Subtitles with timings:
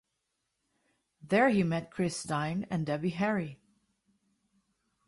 [1.21, 3.59] There he met Chris Stein and Debbie Harry.